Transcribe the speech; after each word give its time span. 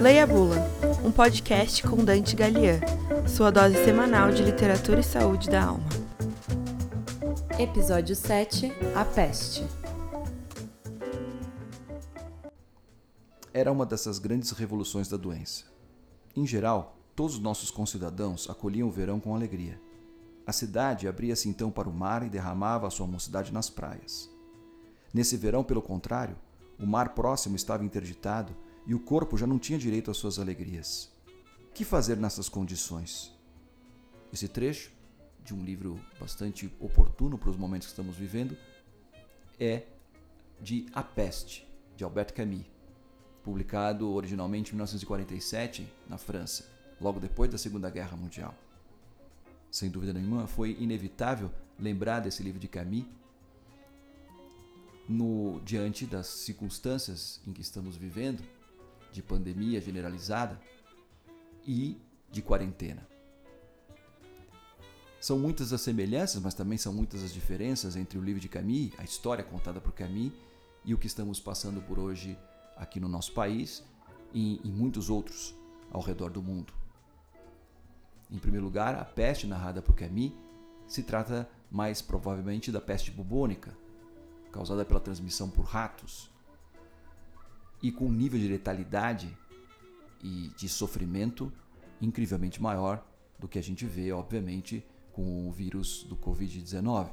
Leia 0.00 0.24
a 0.24 0.26
Bula, 0.26 0.56
um 1.04 1.10
podcast 1.10 1.82
com 1.82 2.04
Dante 2.04 2.34
Galian, 2.34 2.80
sua 3.28 3.50
dose 3.50 3.74
semanal 3.84 4.30
de 4.30 4.42
literatura 4.42 5.00
e 5.00 5.04
saúde 5.04 5.50
da 5.50 5.64
alma. 5.64 5.88
Episódio 7.58 8.16
7 8.16 8.72
A 8.94 9.04
Peste. 9.04 9.66
Era 13.52 13.70
uma 13.70 13.84
dessas 13.84 14.18
grandes 14.18 14.50
revoluções 14.52 15.08
da 15.08 15.16
doença. 15.16 15.64
Em 16.34 16.46
geral, 16.46 16.96
todos 17.14 17.34
os 17.34 17.40
nossos 17.40 17.70
concidadãos 17.70 18.48
acolhiam 18.48 18.88
o 18.88 18.92
verão 18.92 19.20
com 19.20 19.34
alegria. 19.34 19.80
A 20.46 20.52
cidade 20.52 21.06
abria-se 21.06 21.48
então 21.48 21.70
para 21.70 21.88
o 21.88 21.92
mar 21.92 22.24
e 22.24 22.30
derramava 22.30 22.86
a 22.86 22.90
sua 22.90 23.06
mocidade 23.06 23.52
nas 23.52 23.68
praias. 23.68 24.30
Nesse 25.12 25.36
verão, 25.36 25.62
pelo 25.62 25.82
contrário, 25.82 26.36
o 26.80 26.86
mar 26.86 27.14
próximo 27.14 27.56
estava 27.56 27.84
interditado 27.84 28.56
e 28.86 28.94
o 28.94 28.98
corpo 28.98 29.36
já 29.36 29.46
não 29.46 29.58
tinha 29.58 29.78
direito 29.78 30.10
às 30.10 30.16
suas 30.16 30.38
alegrias. 30.38 31.12
Que 31.74 31.84
fazer 31.84 32.16
nessas 32.16 32.48
condições? 32.48 33.32
Esse 34.32 34.48
trecho, 34.48 34.90
de 35.44 35.54
um 35.54 35.62
livro 35.62 36.00
bastante 36.18 36.72
oportuno 36.80 37.36
para 37.36 37.50
os 37.50 37.56
momentos 37.56 37.86
que 37.86 37.92
estamos 37.92 38.16
vivendo, 38.16 38.56
é 39.58 39.84
de 40.60 40.86
A 40.94 41.02
Peste, 41.02 41.68
de 41.96 42.02
Albert 42.02 42.32
Camus, 42.32 42.64
publicado 43.42 44.10
originalmente 44.12 44.70
em 44.70 44.74
1947 44.74 45.86
na 46.08 46.16
França, 46.16 46.66
logo 47.00 47.20
depois 47.20 47.50
da 47.50 47.58
Segunda 47.58 47.90
Guerra 47.90 48.16
Mundial. 48.16 48.54
Sem 49.70 49.90
dúvida 49.90 50.12
nenhuma, 50.12 50.46
foi 50.46 50.76
inevitável 50.80 51.50
lembrar 51.78 52.20
desse 52.20 52.42
livro 52.42 52.58
de 52.58 52.68
Camus 52.68 53.04
no 55.10 55.60
diante 55.64 56.06
das 56.06 56.28
circunstâncias 56.28 57.40
em 57.44 57.52
que 57.52 57.60
estamos 57.60 57.96
vivendo, 57.96 58.44
de 59.12 59.20
pandemia 59.20 59.80
generalizada 59.80 60.60
e 61.66 62.00
de 62.30 62.40
quarentena. 62.40 63.04
São 65.20 65.36
muitas 65.36 65.72
as 65.72 65.80
semelhanças, 65.80 66.40
mas 66.40 66.54
também 66.54 66.78
são 66.78 66.92
muitas 66.92 67.24
as 67.24 67.34
diferenças 67.34 67.96
entre 67.96 68.18
o 68.18 68.22
livro 68.22 68.40
de 68.40 68.48
Camus, 68.48 68.92
a 68.98 69.02
história 69.02 69.42
contada 69.42 69.80
por 69.80 69.92
Camus, 69.92 70.32
e 70.84 70.94
o 70.94 70.98
que 70.98 71.08
estamos 71.08 71.40
passando 71.40 71.82
por 71.82 71.98
hoje 71.98 72.38
aqui 72.76 73.00
no 73.00 73.08
nosso 73.08 73.32
país 73.32 73.82
e 74.32 74.60
em 74.64 74.70
muitos 74.70 75.10
outros 75.10 75.54
ao 75.90 76.00
redor 76.00 76.30
do 76.30 76.40
mundo. 76.40 76.72
Em 78.30 78.38
primeiro 78.38 78.64
lugar, 78.64 78.94
a 78.94 79.04
peste 79.04 79.44
narrada 79.44 79.82
por 79.82 79.96
Camus 79.96 80.32
se 80.86 81.02
trata 81.02 81.50
mais 81.68 82.00
provavelmente 82.00 82.70
da 82.70 82.80
peste 82.80 83.10
bubônica, 83.10 83.76
causada 84.52 84.84
pela 84.84 85.00
transmissão 85.00 85.48
por 85.48 85.64
ratos, 85.64 86.30
e 87.82 87.90
com 87.90 88.06
um 88.06 88.12
nível 88.12 88.38
de 88.38 88.48
letalidade 88.48 89.36
e 90.22 90.52
de 90.56 90.68
sofrimento 90.68 91.52
incrivelmente 92.00 92.60
maior 92.60 93.06
do 93.38 93.48
que 93.48 93.58
a 93.58 93.62
gente 93.62 93.86
vê, 93.86 94.12
obviamente, 94.12 94.86
com 95.12 95.48
o 95.48 95.52
vírus 95.52 96.04
do 96.04 96.16
Covid-19. 96.16 97.10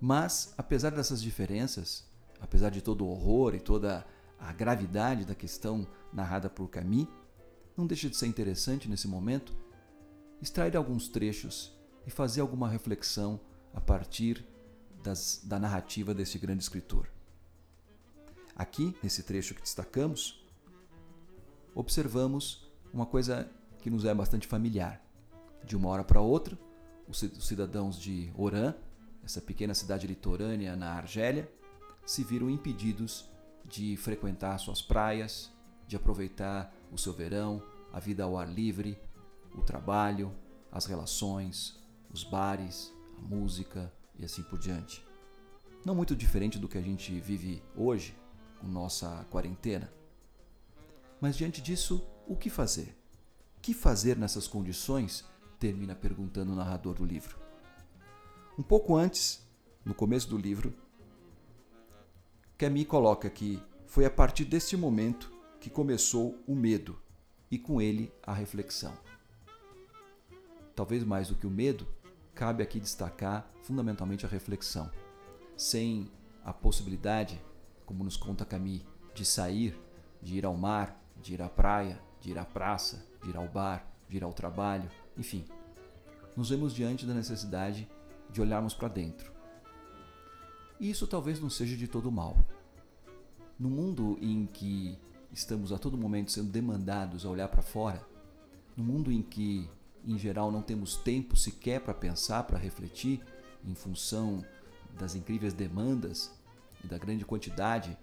Mas, 0.00 0.54
apesar 0.56 0.90
dessas 0.90 1.20
diferenças, 1.20 2.06
apesar 2.40 2.70
de 2.70 2.80
todo 2.80 3.04
o 3.04 3.08
horror 3.08 3.54
e 3.54 3.60
toda 3.60 4.06
a 4.38 4.52
gravidade 4.52 5.24
da 5.24 5.34
questão 5.34 5.86
narrada 6.12 6.48
por 6.48 6.68
Camus, 6.68 7.08
não 7.76 7.86
deixa 7.86 8.08
de 8.08 8.16
ser 8.16 8.26
interessante 8.26 8.88
nesse 8.88 9.08
momento 9.08 9.54
extrair 10.40 10.76
alguns 10.76 11.08
trechos 11.08 11.76
e 12.06 12.10
fazer 12.10 12.40
alguma 12.40 12.68
reflexão 12.68 13.40
a 13.74 13.80
partir 13.80 14.44
das, 15.02 15.40
da 15.44 15.58
narrativa 15.58 16.14
desse 16.14 16.38
grande 16.38 16.62
escritor. 16.62 17.08
Aqui, 18.54 18.96
nesse 19.02 19.22
trecho 19.22 19.54
que 19.54 19.62
destacamos, 19.62 20.44
observamos 21.74 22.68
uma 22.92 23.06
coisa 23.06 23.48
que 23.78 23.90
nos 23.90 24.04
é 24.04 24.12
bastante 24.12 24.46
familiar. 24.46 25.00
De 25.64 25.76
uma 25.76 25.88
hora 25.88 26.02
para 26.02 26.20
outra, 26.20 26.58
os 27.06 27.18
cidadãos 27.40 27.98
de 27.98 28.32
Oran, 28.36 28.74
essa 29.24 29.40
pequena 29.40 29.74
cidade 29.74 30.06
litorânea 30.06 30.74
na 30.74 30.92
Argélia, 30.94 31.50
se 32.04 32.24
viram 32.24 32.50
impedidos 32.50 33.28
de 33.64 33.96
frequentar 33.96 34.58
suas 34.58 34.80
praias, 34.82 35.52
de 35.86 35.94
aproveitar 35.96 36.74
o 36.90 36.98
seu 36.98 37.12
verão, 37.12 37.62
a 37.92 38.00
vida 38.00 38.24
ao 38.24 38.36
ar 38.36 38.48
livre, 38.48 38.98
o 39.54 39.62
trabalho, 39.62 40.34
as 40.70 40.86
relações, 40.86 41.78
os 42.10 42.24
bares, 42.24 42.92
a 43.16 43.20
música 43.20 43.92
e 44.18 44.24
assim 44.24 44.42
por 44.42 44.58
diante. 44.58 45.04
Não 45.84 45.94
muito 45.94 46.16
diferente 46.16 46.58
do 46.58 46.68
que 46.68 46.76
a 46.76 46.82
gente 46.82 47.18
vive 47.20 47.62
hoje, 47.76 48.16
com 48.58 48.66
nossa 48.66 49.24
quarentena. 49.30 49.92
Mas 51.20 51.36
diante 51.36 51.60
disso, 51.60 52.06
o 52.26 52.36
que 52.36 52.50
fazer? 52.50 52.96
O 53.56 53.60
que 53.60 53.72
fazer 53.72 54.16
nessas 54.16 54.46
condições? 54.46 55.24
Termina 55.58 55.94
perguntando 55.94 56.52
o 56.52 56.56
narrador 56.56 56.94
do 56.94 57.04
livro. 57.04 57.36
Um 58.58 58.62
pouco 58.62 58.96
antes, 58.96 59.46
no 59.84 59.94
começo 59.94 60.28
do 60.28 60.36
livro, 60.36 60.74
Camus 62.56 62.86
coloca 62.86 63.30
que 63.30 63.62
foi 63.86 64.04
a 64.04 64.10
partir 64.10 64.44
deste 64.44 64.76
momento 64.76 65.32
que 65.60 65.70
começou 65.70 66.36
o 66.46 66.54
medo 66.54 67.00
e 67.50 67.58
com 67.58 67.80
ele 67.80 68.12
a 68.22 68.32
reflexão. 68.32 68.92
Talvez 70.74 71.02
mais 71.02 71.28
do 71.28 71.34
que 71.34 71.46
o 71.46 71.50
medo, 71.50 71.86
cabe 72.38 72.62
aqui 72.62 72.78
destacar 72.78 73.50
fundamentalmente 73.62 74.24
a 74.24 74.28
reflexão. 74.28 74.88
Sem 75.56 76.08
a 76.44 76.52
possibilidade, 76.52 77.42
como 77.84 78.04
nos 78.04 78.16
conta 78.16 78.44
Camus, 78.44 78.86
de 79.12 79.24
sair, 79.24 79.76
de 80.22 80.36
ir 80.36 80.46
ao 80.46 80.56
mar, 80.56 81.02
de 81.20 81.34
ir 81.34 81.42
à 81.42 81.48
praia, 81.48 82.00
de 82.20 82.30
ir 82.30 82.38
à 82.38 82.44
praça, 82.44 83.04
de 83.24 83.30
ir 83.30 83.36
ao 83.36 83.48
bar, 83.48 83.84
de 84.08 84.18
ir 84.18 84.22
ao 84.22 84.32
trabalho, 84.32 84.88
enfim, 85.16 85.44
nos 86.36 86.50
vemos 86.50 86.72
diante 86.72 87.04
da 87.04 87.12
necessidade 87.12 87.90
de 88.30 88.40
olharmos 88.40 88.72
para 88.72 88.86
dentro. 88.86 89.32
E 90.78 90.88
isso 90.88 91.08
talvez 91.08 91.40
não 91.40 91.50
seja 91.50 91.76
de 91.76 91.88
todo 91.88 92.12
mal. 92.12 92.36
No 93.58 93.68
mundo 93.68 94.16
em 94.22 94.46
que 94.46 94.96
estamos 95.32 95.72
a 95.72 95.78
todo 95.78 95.98
momento 95.98 96.30
sendo 96.30 96.52
demandados 96.52 97.26
a 97.26 97.28
olhar 97.30 97.48
para 97.48 97.62
fora, 97.62 98.00
no 98.76 98.84
mundo 98.84 99.10
em 99.10 99.22
que, 99.22 99.68
em 100.12 100.18
geral, 100.18 100.50
não 100.50 100.62
temos 100.62 100.96
tempo 100.96 101.36
sequer 101.36 101.80
para 101.80 101.94
pensar, 101.94 102.44
para 102.44 102.58
refletir, 102.58 103.22
em 103.64 103.74
função 103.74 104.44
das 104.98 105.14
incríveis 105.14 105.52
demandas 105.52 106.32
e 106.82 106.86
da 106.86 106.96
grande 106.96 107.24
quantidade 107.24 107.96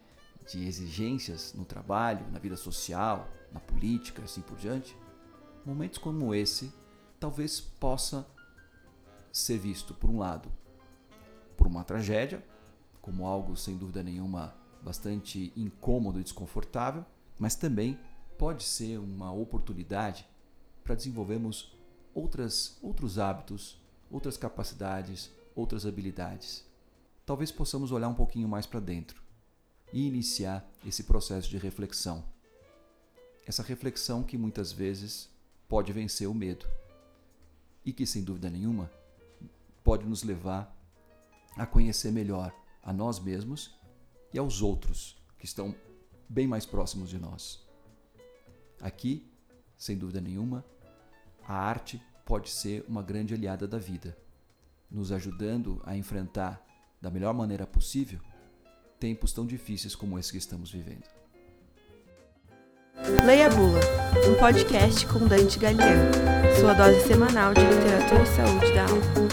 de 0.48 0.64
exigências 0.64 1.54
no 1.54 1.66
trabalho, 1.66 2.30
na 2.32 2.40
vida 2.40 2.56
social, 2.56 3.28
na 3.52 3.60
política, 3.60 4.24
assim 4.24 4.42
por 4.42 4.58
diante, 4.58 4.96
momentos 5.66 5.98
como 5.98 6.36
esse 6.36 6.72
talvez 7.20 7.60
possa 7.60 8.28
ser 9.32 9.58
visto, 9.58 9.94
por 9.94 10.10
um 10.10 10.20
lado, 10.20 10.52
por 11.58 11.66
uma 11.66 11.84
tragédia, 11.84 12.46
como 13.02 13.26
algo 13.26 13.56
sem 13.56 13.78
dúvida 13.78 14.04
nenhuma 14.04 14.56
bastante 14.82 15.52
incômodo 15.58 16.20
e 16.20 16.24
desconfortável, 16.24 17.04
mas 17.40 17.56
também 17.56 18.00
pode 18.38 18.64
ser 18.64 19.00
uma 19.00 19.32
oportunidade 19.32 20.28
para 20.84 20.96
desenvolvermos 20.96 21.75
outras, 22.16 22.78
outros 22.81 23.20
hábitos, 23.20 23.78
outras 24.09 24.38
capacidades, 24.38 25.30
outras 25.53 25.86
habilidades. 25.86 26.66
Talvez 27.26 27.52
possamos 27.52 27.92
olhar 27.92 28.08
um 28.08 28.16
pouquinho 28.16 28.48
mais 28.48 28.66
para 28.66 28.80
dentro 28.80 29.22
e 29.92 30.08
iniciar 30.08 30.66
esse 30.86 31.03
processo 31.03 31.50
de 31.50 31.58
reflexão. 31.58 32.24
Essa 33.46 33.62
reflexão 33.62 34.24
que 34.24 34.38
muitas 34.38 34.72
vezes 34.72 35.30
pode 35.68 35.92
vencer 35.92 36.28
o 36.28 36.34
medo 36.34 36.66
e 37.84 37.92
que, 37.92 38.06
sem 38.06 38.23
dúvida 38.23 38.50
nenhuma, 38.50 38.90
pode 39.84 40.06
nos 40.06 40.23
levar 40.23 40.73
a 41.56 41.66
conhecer 41.66 42.12
melhor 42.12 42.53
a 42.82 42.94
nós 42.94 43.20
mesmos 43.20 43.76
e 44.34 44.40
aos 44.40 44.62
outros 44.62 45.17
que 45.38 45.46
estão 45.46 45.76
bem 46.28 46.47
mais 46.47 46.66
próximos 46.66 47.09
de 47.09 47.20
nós. 47.20 47.64
Aqui, 48.82 49.29
sem 49.78 49.97
dúvida 49.97 50.22
nenhuma, 50.22 50.66
a 51.47 51.53
arte 51.56 52.02
pode 52.26 52.50
ser 52.50 52.84
uma 52.88 53.03
grande 53.03 53.34
aliada 53.34 53.68
da 53.68 53.78
vida, 53.78 54.18
nos 54.90 55.12
ajudando 55.12 55.82
a 55.86 55.96
enfrentar 55.96 56.64
da 57.02 57.09
melhor 57.09 57.34
maneira 57.34 57.68
possível 57.68 58.20
tempos 59.00 59.34
tão 59.34 59.46
difíceis 59.46 59.96
como 59.96 60.18
esse 60.18 60.32
que 60.32 60.38
estamos 60.38 60.72
vivendo. 60.72 61.03
Leia 63.26 63.47
a 63.47 63.50
Bula, 63.50 63.80
um 64.30 64.40
podcast 64.40 65.06
com 65.08 65.28
Dante 65.28 65.59
Galiano, 65.59 66.12
sua 66.59 66.74
dose 66.74 67.02
semanal 67.08 67.53
de 67.53 67.62
literatura 67.62 68.24
e 68.24 68.26
saúde 68.26 68.74
da 68.74 68.84
alma. 68.84 69.25